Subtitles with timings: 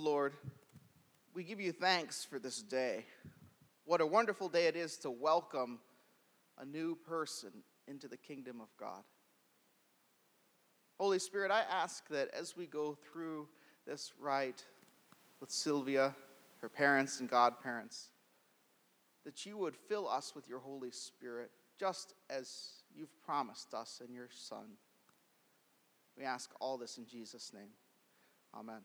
[0.00, 0.32] Lord,
[1.34, 3.04] we give you thanks for this day.
[3.84, 5.78] What a wonderful day it is to welcome
[6.58, 7.50] a new person
[7.86, 9.02] into the kingdom of God.
[10.98, 13.46] Holy Spirit, I ask that as we go through
[13.86, 14.64] this rite
[15.38, 16.14] with Sylvia,
[16.62, 18.08] her parents, and godparents,
[19.24, 24.14] that you would fill us with your Holy Spirit, just as you've promised us in
[24.14, 24.76] your Son.
[26.16, 27.70] We ask all this in Jesus' name.
[28.54, 28.80] Amen.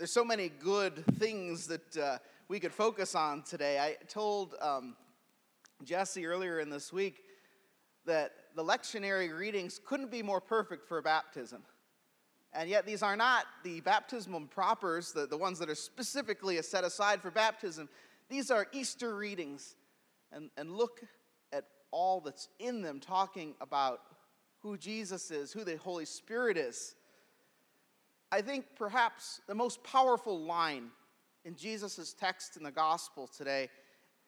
[0.00, 2.16] There's so many good things that uh,
[2.48, 3.78] we could focus on today.
[3.78, 4.96] I told um,
[5.84, 7.22] Jesse earlier in this week
[8.06, 11.62] that the lectionary readings couldn't be more perfect for baptism.
[12.54, 16.82] And yet, these are not the baptismal propers, the, the ones that are specifically set
[16.82, 17.86] aside for baptism.
[18.30, 19.76] These are Easter readings.
[20.32, 21.02] And, and look
[21.52, 24.00] at all that's in them, talking about
[24.60, 26.94] who Jesus is, who the Holy Spirit is.
[28.32, 30.90] I think perhaps the most powerful line
[31.44, 33.68] in Jesus' text in the gospel today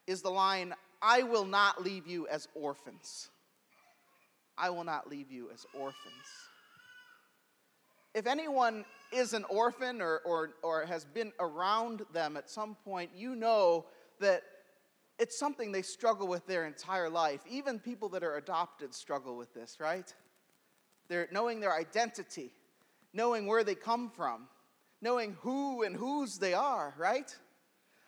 [0.06, 3.28] is the line, I will not leave you as orphans.
[4.58, 5.96] I will not leave you as orphans.
[8.14, 13.10] If anyone is an orphan or, or, or has been around them at some point,
[13.14, 13.86] you know
[14.20, 14.42] that
[15.18, 17.40] it's something they struggle with their entire life.
[17.48, 20.12] Even people that are adopted struggle with this, right?
[21.08, 22.52] They're knowing their identity
[23.12, 24.48] knowing where they come from,
[25.00, 27.36] knowing who and whose they are, right?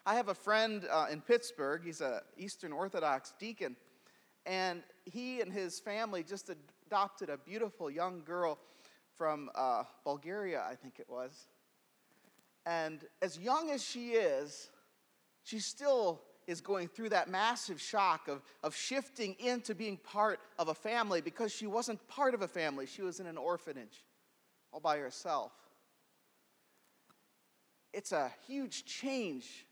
[0.07, 1.83] I have a friend uh, in Pittsburgh.
[1.85, 3.77] He's a Eastern Orthodox deacon,
[4.47, 8.59] and he and his family just adopted a beautiful young girl
[9.17, 11.47] from uh, Bulgaria, I think it was.
[12.67, 14.71] And as young as she is,
[15.43, 20.69] she still is going through that massive shock of, of shifting into being part of
[20.69, 22.87] a family because she wasn't part of a family.
[22.87, 24.05] She was in an orphanage
[24.75, 25.53] all by yourself.
[27.93, 29.67] It's a huge change,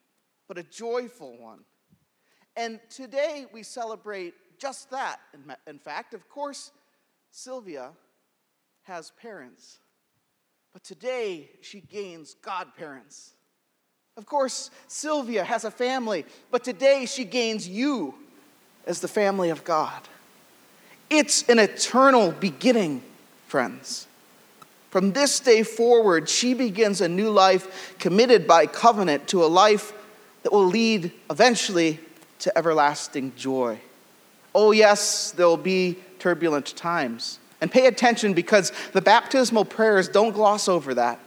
[0.47, 1.65] but a joyful one.
[2.57, 5.19] And today we celebrate just that.
[5.67, 6.71] In fact, of course,
[7.33, 7.91] Sylvia
[8.83, 9.81] has parents,
[10.73, 13.33] but today she gains godparents.
[14.17, 18.15] Of course, Sylvia has a family, but today she gains you
[18.87, 20.03] as the family of God.
[21.11, 23.03] It's an eternal beginning,
[23.49, 24.07] friends.
[24.93, 29.95] From this day forward, she begins a new life committed by covenant to a life
[30.43, 31.99] that will lead eventually
[32.41, 33.81] to everlasting joy.
[34.55, 37.39] Oh, yes, there will be turbulent times.
[37.63, 41.19] And pay attention because the baptismal prayers don't gloss over that.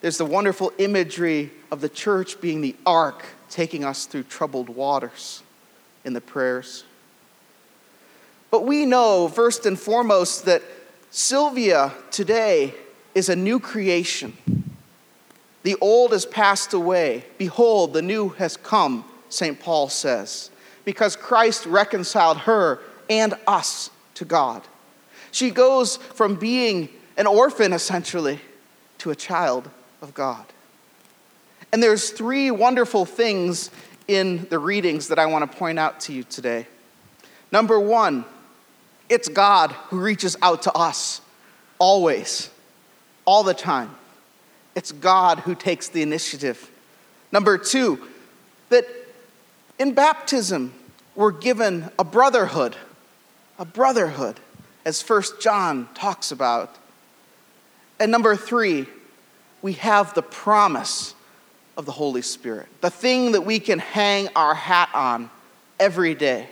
[0.00, 5.44] There's the wonderful imagery of the church being the ark taking us through troubled waters
[6.04, 6.82] in the prayers.
[8.50, 10.64] But we know, first and foremost, that
[11.14, 12.72] Sylvia today
[13.14, 14.32] is a new creation.
[15.62, 17.26] The old has passed away.
[17.36, 19.60] Behold, the new has come, St.
[19.60, 20.50] Paul says,
[20.86, 22.80] because Christ reconciled her
[23.10, 24.62] and us to God.
[25.32, 28.40] She goes from being an orphan, essentially,
[28.98, 29.68] to a child
[30.00, 30.46] of God.
[31.72, 33.70] And there's three wonderful things
[34.08, 36.66] in the readings that I want to point out to you today.
[37.50, 38.24] Number one,
[39.12, 41.20] it's God who reaches out to us
[41.78, 42.48] always,
[43.26, 43.94] all the time.
[44.74, 46.70] It's God who takes the initiative.
[47.30, 48.08] Number two,
[48.70, 48.86] that
[49.78, 50.72] in baptism,
[51.14, 52.74] we're given a brotherhood,
[53.58, 54.40] a brotherhood,
[54.86, 56.74] as First John talks about.
[58.00, 58.86] And number three,
[59.60, 61.14] we have the promise
[61.76, 65.28] of the Holy Spirit, the thing that we can hang our hat on
[65.78, 66.48] every day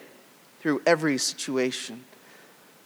[0.61, 2.05] through every situation.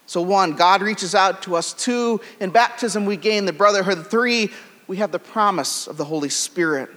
[0.07, 1.73] So, one, God reaches out to us.
[1.73, 4.07] Two, in baptism, we gain the brotherhood.
[4.07, 4.51] Three,
[4.87, 6.91] we have the promise of the Holy Spirit.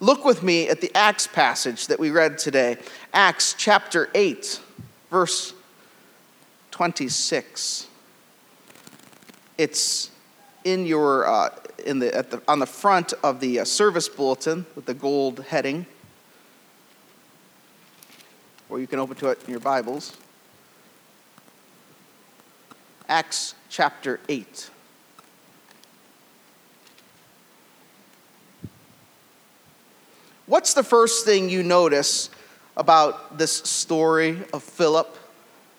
[0.00, 2.76] Look with me at the Acts passage that we read today
[3.14, 4.60] Acts chapter 8,
[5.10, 5.54] verse
[6.72, 7.86] 26.
[9.56, 10.10] It's
[10.64, 11.50] in your, uh,
[11.86, 15.40] in the, at the, on the front of the uh, service bulletin with the gold
[15.48, 15.86] heading,
[18.68, 20.16] or you can open to it in your Bibles.
[23.08, 24.70] Acts chapter 8.
[30.46, 32.30] What's the first thing you notice
[32.76, 35.16] about this story of Philip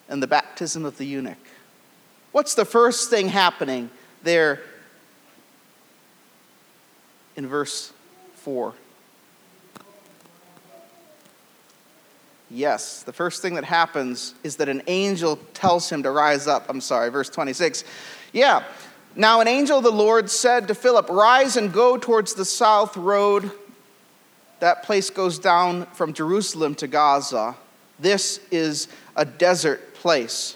[0.10, 1.38] and the baptism of the eunuch?
[2.31, 3.89] What's the first thing happening
[4.24, 4.62] there
[7.36, 7.94] in verse
[8.36, 8.74] 4?
[12.50, 16.65] Yes, the first thing that happens is that an angel tells him to rise up.
[16.69, 17.83] I'm sorry, verse 26.
[18.33, 18.63] Yeah.
[19.15, 22.95] Now, an angel of the Lord said to Philip, Rise and go towards the south
[22.97, 23.51] road.
[24.59, 27.56] That place goes down from Jerusalem to Gaza.
[28.00, 30.56] This is a desert place.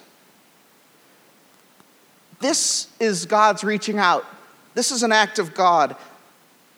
[2.40, 4.26] This is God's reaching out.
[4.74, 5.96] This is an act of God.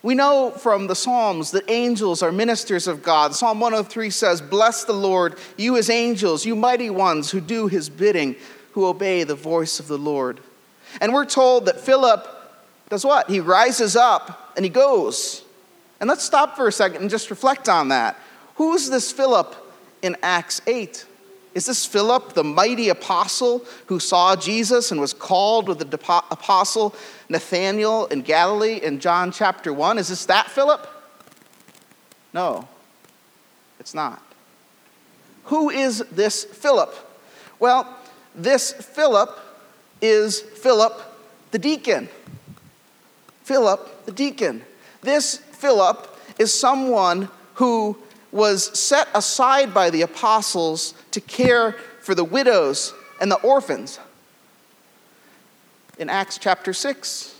[0.02, 3.34] We know from the Psalms that angels are ministers of God.
[3.34, 7.88] Psalm 103 says, Bless the Lord, you his angels, you mighty ones who do his
[7.88, 8.34] bidding,
[8.72, 10.40] who obey the voice of the Lord.
[11.00, 12.26] And we're told that Philip
[12.88, 13.30] does what?
[13.30, 15.44] He rises up and he goes.
[16.00, 18.18] And let's stop for a second and just reflect on that.
[18.56, 19.54] Who's this Philip
[20.02, 21.06] in Acts 8?
[21.54, 26.94] Is this Philip, the mighty apostle who saw Jesus and was called with the apostle
[27.28, 29.98] Nathanael in Galilee in John chapter 1?
[29.98, 30.86] Is this that Philip?
[32.32, 32.66] No,
[33.78, 34.22] it's not.
[35.44, 36.94] Who is this Philip?
[37.58, 37.96] Well,
[38.34, 39.38] this Philip
[40.00, 41.00] is Philip
[41.50, 42.08] the deacon.
[43.44, 44.62] Philip the deacon.
[45.02, 46.08] This Philip
[46.38, 47.98] is someone who
[48.32, 54.00] was set aside by the apostles to care for the widows and the orphans
[55.98, 57.38] in Acts chapter 6.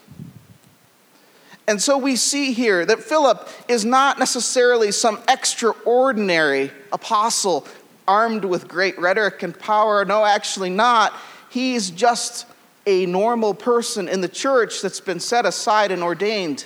[1.66, 7.66] And so we see here that Philip is not necessarily some extraordinary apostle
[8.06, 10.04] armed with great rhetoric and power.
[10.04, 11.14] No, actually not.
[11.50, 12.46] He's just
[12.86, 16.64] a normal person in the church that's been set aside and ordained.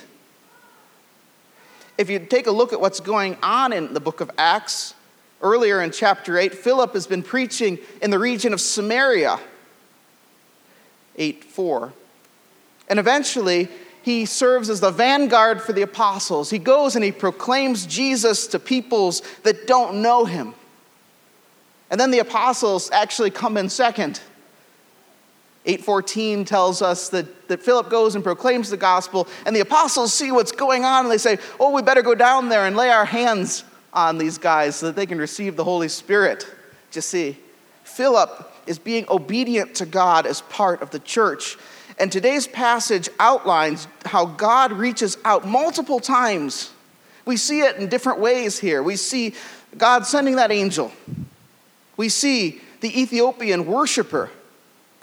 [1.97, 4.93] If you take a look at what's going on in the book of Acts,
[5.41, 9.39] earlier in chapter 8, Philip has been preaching in the region of Samaria.
[11.15, 11.93] 8 4.
[12.89, 13.67] And eventually,
[14.03, 16.49] he serves as the vanguard for the apostles.
[16.49, 20.53] He goes and he proclaims Jesus to peoples that don't know him.
[21.89, 24.21] And then the apostles actually come in second.
[25.67, 30.31] 8:14 tells us that, that Philip goes and proclaims the gospel, and the apostles see
[30.31, 33.05] what's going on, and they say, Oh, we better go down there and lay our
[33.05, 36.47] hands on these guys so that they can receive the Holy Spirit.
[36.93, 37.37] You see,
[37.83, 41.57] Philip is being obedient to God as part of the church.
[41.99, 46.71] And today's passage outlines how God reaches out multiple times.
[47.25, 48.81] We see it in different ways here.
[48.81, 49.33] We see
[49.77, 50.91] God sending that angel.
[51.97, 54.29] We see the Ethiopian worshiper,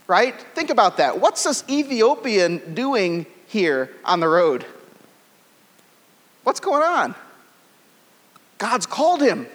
[0.07, 0.39] right?
[0.55, 1.21] Think about that.
[1.21, 4.67] What's this Ethiopian doing here on the road?
[6.43, 7.15] What's going on?
[8.59, 9.47] God's called him.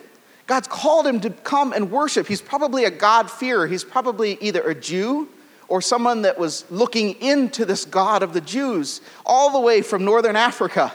[0.48, 2.28] God's called him to come and worship.
[2.28, 3.68] He's probably a God-fearer.
[3.68, 5.30] He's probably either a Jew
[5.68, 10.04] or someone that was looking into this God of the Jews, all the way from
[10.04, 10.92] northern Africa.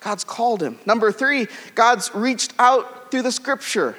[0.00, 0.80] God's called him.
[0.84, 1.46] Number three,
[1.76, 3.94] God's reached out through the scripture.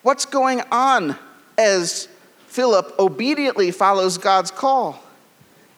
[0.00, 1.18] What's going on
[1.58, 2.08] as
[2.52, 5.02] Philip obediently follows God's call?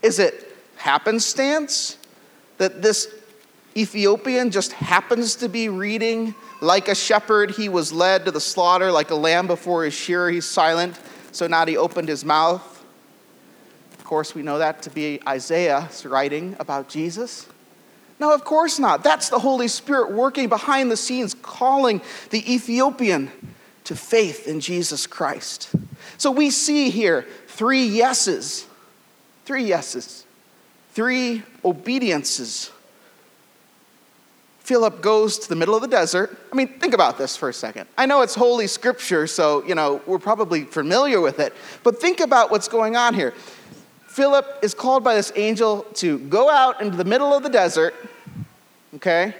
[0.02, 1.98] Is it happenstance
[2.58, 3.06] that this
[3.76, 8.90] Ethiopian just happens to be reading like a shepherd, he was led to the slaughter,
[8.90, 10.98] like a lamb before his shearer, he's silent,
[11.30, 12.84] so not he opened his mouth.
[13.96, 17.46] Of course, we know that to be Isaiah's writing about Jesus.
[18.18, 19.04] No, of course not.
[19.04, 23.30] That's the Holy Spirit working behind the scenes, calling the Ethiopian
[23.84, 25.70] to faith in Jesus Christ.
[26.18, 28.66] So we see here three yeses,
[29.44, 30.24] three yeses,
[30.92, 32.70] three obediences
[34.64, 36.38] Philip goes to the middle of the desert.
[36.50, 37.86] I mean, think about this for a second.
[37.98, 42.20] I know it's Holy Scripture, so, you know, we're probably familiar with it, but think
[42.20, 43.34] about what's going on here.
[44.06, 47.94] Philip is called by this angel to go out into the middle of the desert,
[48.94, 49.34] okay,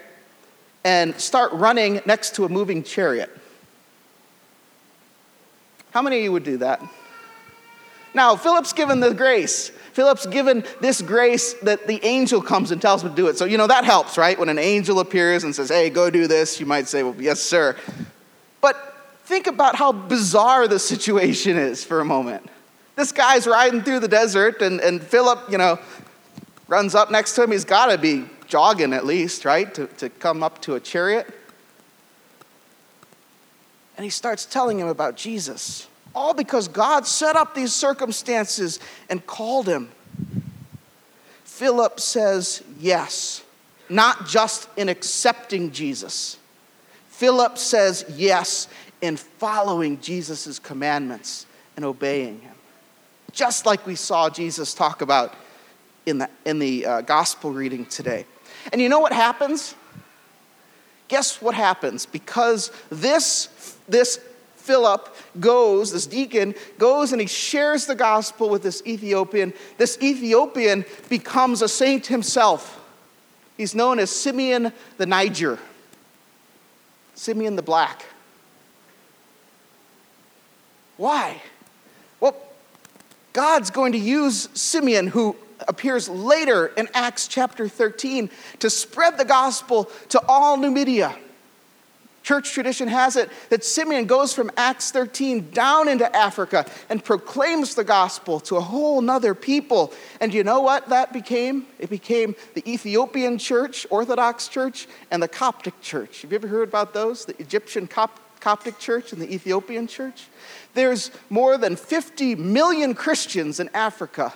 [0.85, 3.31] and start running next to a moving chariot.
[5.95, 6.83] How many of you would do that?
[8.15, 9.69] Now, Philip's given the grace.
[9.93, 13.39] Philip's given this grace that the angel comes and tells him to do it.
[13.39, 14.37] So, you know, that helps, right?
[14.37, 17.39] When an angel appears and says, hey, go do this, you might say, well, yes,
[17.39, 17.77] sir.
[18.61, 18.77] But
[19.25, 22.51] think about how bizarre the situation is for a moment.
[22.97, 25.79] This guy's riding through the desert, and, and Philip, you know,
[26.67, 27.53] runs up next to him.
[27.53, 31.33] He's got to be jogging at least, right, to, to come up to a chariot.
[33.97, 35.89] And he starts telling him about Jesus.
[36.15, 39.91] All because God set up these circumstances and called him.
[41.45, 43.43] Philip says yes,
[43.89, 46.39] not just in accepting Jesus.
[47.09, 48.69] Philip says yes
[49.01, 51.47] in following Jesus' commandments
[51.77, 52.55] and obeying him.
[53.33, 55.35] Just like we saw Jesus talk about
[56.07, 58.27] in the, in the uh, gospel reading today.
[58.73, 59.75] And you know what happens?
[61.09, 62.07] guess what happens?
[62.07, 64.19] Because this, this
[64.57, 69.53] Philip goes, this deacon goes and he shares the gospel with this Ethiopian.
[69.77, 72.81] This Ethiopian becomes a saint himself.
[73.59, 75.59] He's known as Simeon the Niger,
[77.15, 78.07] Simeon the Black.
[80.97, 81.43] Why?
[82.21, 82.37] Well,
[83.35, 85.37] God's going to use Simeon, who
[85.69, 91.17] appears later in Acts chapter 13, to spread the gospel to all Numidia.
[92.25, 97.75] Church tradition has it that Simeon goes from Acts 13 down into Africa and proclaims
[97.75, 99.93] the gospel to a whole nother people.
[100.23, 101.67] And you know what that became?
[101.79, 106.23] It became the Ethiopian church, Orthodox church, and the Coptic church.
[106.23, 107.27] Have you ever heard about those?
[107.27, 110.29] The Egyptian Cop- Coptic church and the Ethiopian church?
[110.73, 114.33] There's more than 50 million Christians in Africa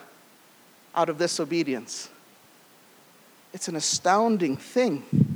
[0.95, 2.11] out of this obedience.
[3.55, 5.28] It's an astounding thing.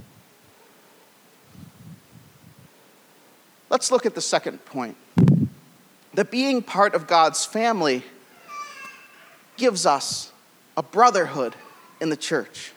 [3.72, 4.98] Let's look at the second point.
[6.12, 8.02] That being part of God's family
[9.56, 10.30] gives us
[10.76, 11.56] a brotherhood
[11.98, 12.72] in the church.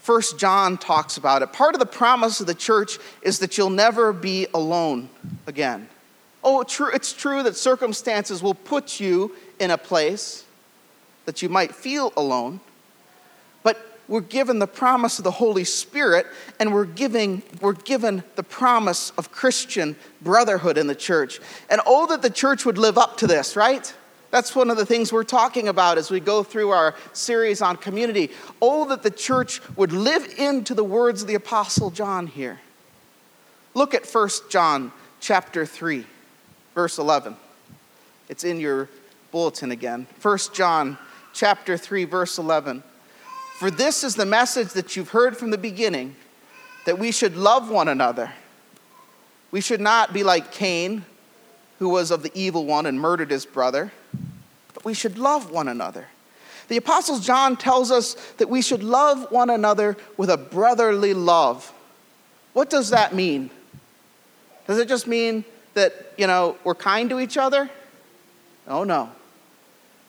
[0.00, 1.54] First John talks about it.
[1.54, 5.08] Part of the promise of the church is that you'll never be alone
[5.46, 5.88] again.
[6.44, 10.44] Oh, true, it's true that circumstances will put you in a place
[11.24, 12.60] that you might feel alone,
[14.08, 16.26] we're given the promise of the Holy Spirit,
[16.60, 21.40] and we're, giving, we're given the promise of Christian brotherhood in the church.
[21.68, 23.92] And oh, that the church would live up to this, right?
[24.30, 27.76] That's one of the things we're talking about as we go through our series on
[27.76, 28.30] community.
[28.60, 32.60] Oh, that the church would live into the words of the Apostle John here.
[33.74, 36.06] Look at 1 John chapter 3,
[36.74, 37.36] verse 11.
[38.28, 38.88] It's in your
[39.30, 40.06] bulletin again.
[40.22, 40.98] 1 John
[41.32, 42.82] chapter 3, verse 11.
[43.58, 46.14] For this is the message that you've heard from the beginning
[46.84, 48.30] that we should love one another.
[49.50, 51.06] We should not be like Cain,
[51.78, 53.92] who was of the evil one and murdered his brother,
[54.74, 56.06] but we should love one another.
[56.68, 61.72] The Apostle John tells us that we should love one another with a brotherly love.
[62.52, 63.48] What does that mean?
[64.66, 67.70] Does it just mean that, you know, we're kind to each other?
[68.68, 69.10] Oh, no.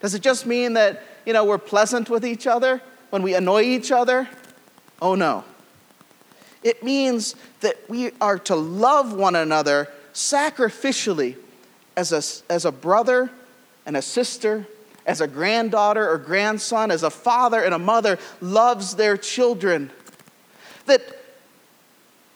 [0.02, 2.82] Does it just mean that, you know, we're pleasant with each other?
[3.10, 4.28] When we annoy each other?
[5.02, 5.44] Oh no.
[6.64, 11.38] It means that we are to love one another sacrificially
[11.96, 13.30] as a, as a brother
[13.86, 14.68] and a sister,
[15.06, 19.92] as a granddaughter or grandson, as a father and a mother loves their children.
[20.88, 21.02] That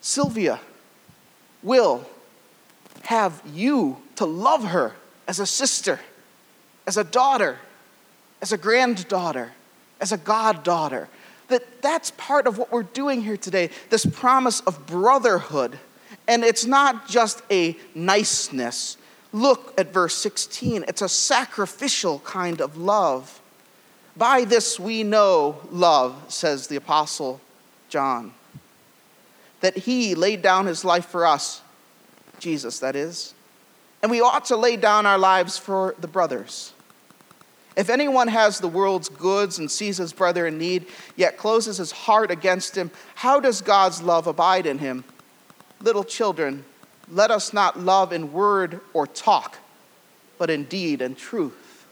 [0.01, 0.59] Sylvia
[1.63, 2.05] will
[3.03, 4.93] have you to love her
[5.27, 5.99] as a sister,
[6.85, 7.57] as a daughter,
[8.41, 9.51] as a granddaughter
[10.01, 11.07] as a goddaughter.
[11.47, 15.77] That that's part of what we're doing here today, this promise of brotherhood.
[16.27, 18.97] And it's not just a niceness.
[19.33, 20.85] Look at verse 16.
[20.87, 23.39] It's a sacrificial kind of love.
[24.17, 27.39] By this we know love, says the Apostle
[27.89, 28.33] John,
[29.61, 31.61] that he laid down his life for us,
[32.39, 33.33] Jesus, that is.
[34.01, 36.73] And we ought to lay down our lives for the brothers.
[37.75, 41.91] If anyone has the world's goods and sees his brother in need, yet closes his
[41.91, 45.03] heart against him, how does God's love abide in him?
[45.79, 46.65] Little children,
[47.09, 49.57] let us not love in word or talk,
[50.37, 51.85] but in deed and truth.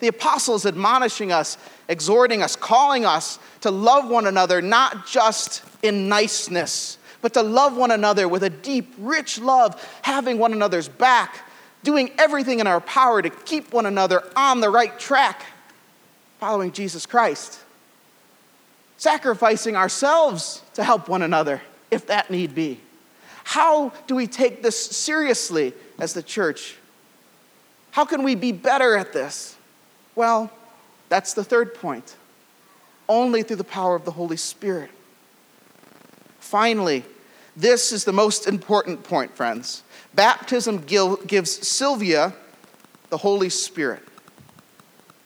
[0.00, 6.08] The apostles admonishing us, exhorting us, calling us to love one another, not just in
[6.08, 11.40] niceness, but to love one another with a deep, rich love, having one another's back,
[11.82, 15.44] doing everything in our power to keep one another on the right track,
[16.40, 17.60] following Jesus Christ,
[18.96, 22.80] sacrificing ourselves to help one another if that need be.
[23.44, 26.76] How do we take this seriously as the church?
[27.92, 29.56] How can we be better at this?
[30.14, 30.50] Well,
[31.08, 32.16] that's the third point.
[33.08, 34.90] Only through the power of the Holy Spirit.
[36.40, 37.04] Finally,
[37.56, 39.82] this is the most important point, friends.
[40.18, 42.34] Baptism gives Sylvia
[43.08, 44.02] the Holy Spirit,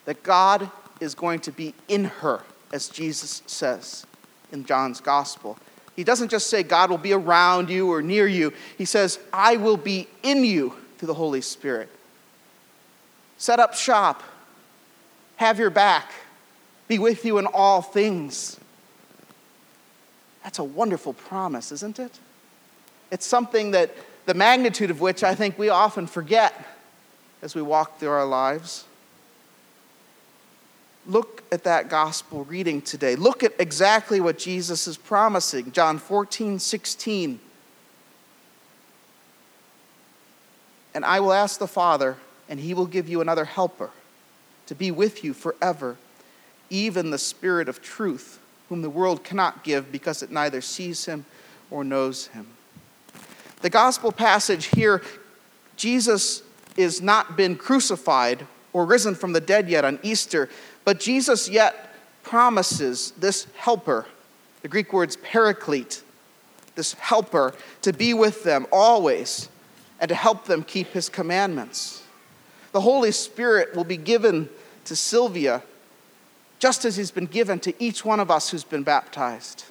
[0.04, 0.70] that God
[1.00, 2.42] is going to be in her,
[2.75, 4.04] as Jesus says
[4.52, 5.56] in John's Gospel.
[5.96, 9.56] He doesn't just say God will be around you or near you, he says, I
[9.56, 11.88] will be in you through the Holy Spirit.
[13.38, 14.22] Set up shop,
[15.37, 16.12] have your back,
[16.87, 18.61] be with you in all things.
[20.44, 22.12] That's a wonderful promise, isn't it?
[23.11, 23.90] It's something that
[24.26, 26.66] the magnitude of which I think we often forget
[27.42, 28.84] as we walk through our lives.
[31.04, 33.16] look at that gospel reading today.
[33.16, 35.72] Look at exactly what Jesus is promising.
[35.72, 37.40] John 14, 16.
[40.94, 42.16] And I will ask the Father,
[42.48, 43.90] and he will give you another helper
[44.66, 45.96] to be with you forever,
[46.70, 48.38] even the Spirit of truth,
[48.68, 51.24] whom the world cannot give because it neither sees him
[51.70, 52.46] or knows him.
[53.62, 55.02] The gospel passage here,
[55.76, 56.42] Jesus
[56.76, 60.49] is not been crucified or risen from the dead yet on Easter,
[60.85, 64.07] but Jesus yet promises this helper,
[64.62, 66.02] the Greek words paraclete,
[66.75, 69.49] this helper, to be with them always
[70.00, 72.02] and to help them keep his commandments.
[72.73, 74.49] The Holy Spirit will be given
[74.87, 75.62] to Sylvia
[76.59, 79.64] just as he's been given to each one of us who's been baptized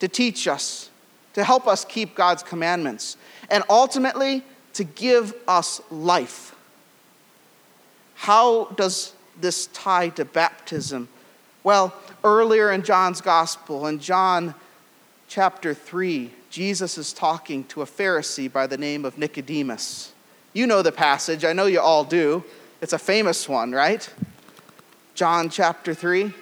[0.00, 0.89] to teach us,
[1.34, 3.16] to help us keep God's commandments,
[3.50, 4.42] and ultimately
[4.74, 6.54] to give us life.
[8.14, 11.08] How does this tie to baptism?
[11.62, 11.94] Well,
[12.24, 14.54] earlier in John's gospel, in John
[15.28, 20.12] chapter 3, Jesus is talking to a Pharisee by the name of Nicodemus.
[20.52, 22.44] You know the passage, I know you all do.
[22.80, 24.08] It's a famous one, right?
[25.14, 26.32] John chapter 3,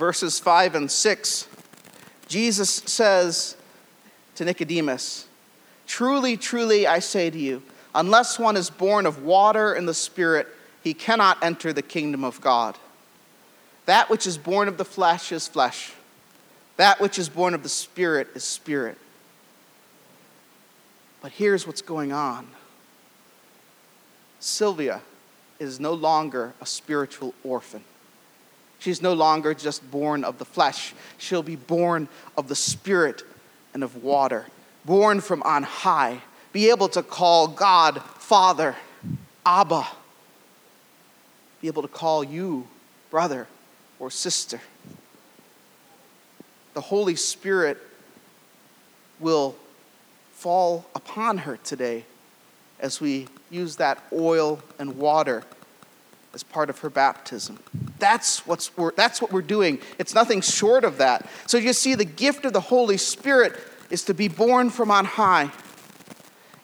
[0.00, 1.46] verses 5 and 6.
[2.26, 3.54] Jesus says
[4.34, 5.28] to Nicodemus,
[5.86, 7.62] Truly, truly, I say to you,
[7.94, 10.48] unless one is born of water and the Spirit,
[10.82, 12.78] he cannot enter the kingdom of God.
[13.84, 15.92] That which is born of the flesh is flesh,
[16.78, 18.96] that which is born of the Spirit is spirit.
[21.20, 22.48] But here's what's going on
[24.38, 25.02] Sylvia
[25.58, 27.84] is no longer a spiritual orphan.
[28.80, 30.94] She's no longer just born of the flesh.
[31.18, 33.22] She'll be born of the spirit
[33.74, 34.46] and of water,
[34.84, 36.22] born from on high,
[36.52, 38.74] be able to call God Father,
[39.44, 39.86] Abba,
[41.60, 42.66] be able to call you
[43.10, 43.46] brother
[43.98, 44.60] or sister.
[46.72, 47.78] The Holy Spirit
[49.18, 49.56] will
[50.32, 52.06] fall upon her today
[52.78, 55.42] as we use that oil and water
[56.32, 57.58] as part of her baptism.
[58.00, 59.78] That's, what's, that's what we're doing.
[59.98, 61.28] It's nothing short of that.
[61.46, 63.58] So you see, the gift of the Holy Spirit
[63.90, 65.50] is to be born from on high.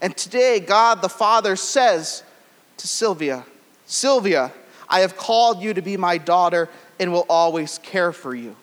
[0.01, 2.23] And today, God the Father says
[2.79, 3.45] to Sylvia,
[3.87, 4.53] Sylvia,
[4.89, 6.69] I have called you to be my daughter
[6.99, 8.57] and will always care for you.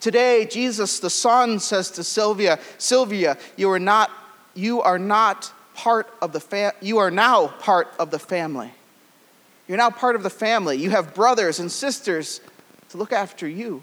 [0.00, 4.10] Today, Jesus the Son says to Sylvia, Sylvia, you are not,
[4.54, 8.72] you are not part of the fam- you are now part of the family.
[9.68, 10.78] You're now part of the family.
[10.78, 12.40] You have brothers and sisters
[12.88, 13.82] to look after you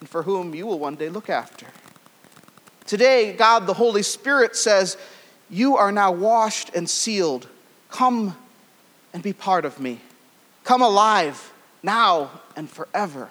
[0.00, 1.66] and for whom you will one day look after.
[2.84, 4.98] Today, God the Holy Spirit says,
[5.48, 7.48] You are now washed and sealed.
[7.90, 8.36] Come
[9.14, 10.00] and be part of me.
[10.62, 13.30] Come alive now and forever.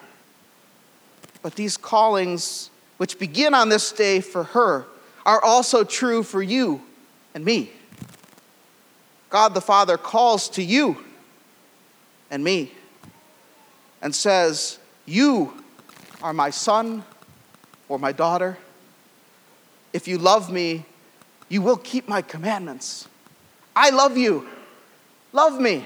[1.43, 4.87] But these callings, which begin on this day for her,
[5.27, 6.81] are also true for you
[7.35, 7.71] and me.
[9.29, 11.04] God the Father calls to you
[12.35, 12.69] and me
[14.01, 15.53] and says, You
[16.21, 17.05] are my son
[17.87, 18.57] or my daughter.
[19.93, 20.85] If you love me,
[21.47, 23.07] you will keep my commandments.
[23.73, 24.49] I love you.
[25.31, 25.85] Love me.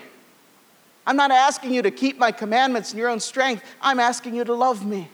[1.06, 3.64] I'm not asking you to keep my commandments in your own strength.
[3.80, 5.08] I'm asking you to love me.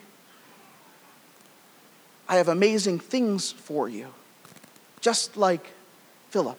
[2.29, 4.07] I have amazing things for you,
[5.01, 5.67] just like
[6.29, 6.57] Philip,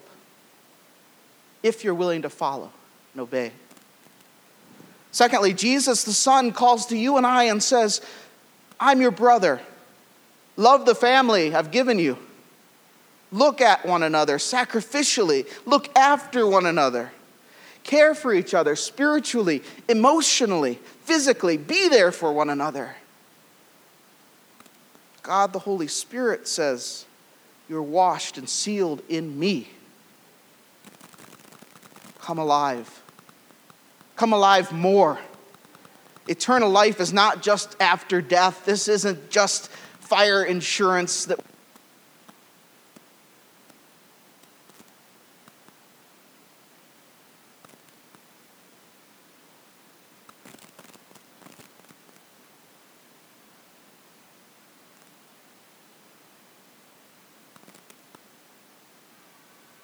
[1.62, 2.70] if you're willing to follow
[3.14, 3.52] and obey.
[5.16, 8.02] Secondly, Jesus the Son calls to you and I and says,
[8.79, 9.62] I'm your brother.
[10.59, 12.18] Love the family I've given you.
[13.33, 15.48] Look at one another sacrificially.
[15.64, 17.12] Look after one another.
[17.83, 21.57] Care for each other spiritually, emotionally, physically.
[21.57, 22.96] Be there for one another.
[25.22, 27.07] God the Holy Spirit says,
[27.70, 29.70] You're washed and sealed in me.
[32.20, 33.00] Come alive.
[34.16, 35.18] Come alive more.
[36.26, 38.64] Eternal life is not just after death.
[38.64, 39.68] This isn't just
[40.00, 41.38] fire insurance that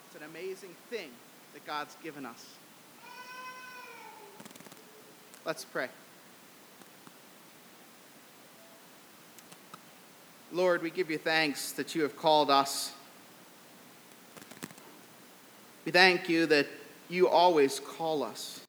[0.07, 1.09] It's an amazing thing
[1.53, 2.62] that God's given us.
[5.45, 5.89] Let's pray.
[10.53, 12.93] Lord, we give you thanks that you have called us.
[15.83, 16.67] We thank you that
[17.09, 18.61] you always call us.